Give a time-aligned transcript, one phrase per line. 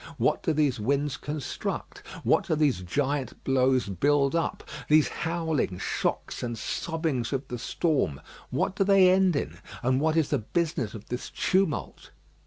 [0.17, 1.99] What do these winds construct?
[2.23, 4.67] What do these giant blows build up?
[4.89, 8.19] These howlings, shocks, and sobbings of the storm,
[8.49, 9.59] what do they end in?
[9.83, 12.09] and what is the business of this tumult?